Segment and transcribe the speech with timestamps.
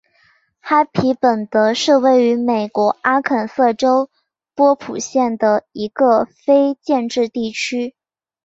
[0.61, 4.09] 哈皮本德是位于美国阿肯色州
[4.55, 7.93] 波普县的一个非建制地区。